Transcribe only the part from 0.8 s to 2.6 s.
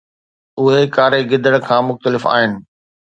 ڪاري گدڙ کان مختلف آهن